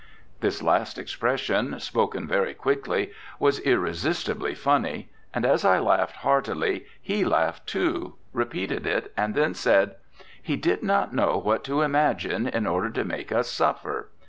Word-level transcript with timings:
This 0.39 0.63
last 0.63 0.97
expression, 0.97 1.79
spoken 1.79 2.25
very 2.27 2.55
quickly, 2.55 3.11
was 3.37 3.59
irresistibly 3.59 4.55
funny; 4.55 5.11
and, 5.31 5.45
as 5.45 5.63
I 5.63 5.77
laughed 5.77 6.15
heartily, 6.25 6.87
he 6.99 7.23
laughed 7.23 7.67
too, 7.67 8.15
repeated 8.33 8.87
it, 8.87 9.13
and 9.15 9.35
then 9.35 9.53
said: 9.53 9.97
'He 10.41 10.55
did 10.55 10.81
not 10.81 11.13
know 11.13 11.37
what 11.37 11.63
to 11.65 11.83
imagine 11.83 12.47
in 12.47 12.65
order 12.65 12.89
to 12.89 13.05
make 13.05 13.31
us 13.31 13.47
suffer. 13.51 14.09